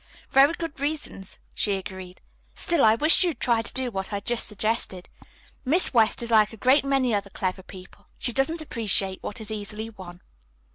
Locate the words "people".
7.61-8.07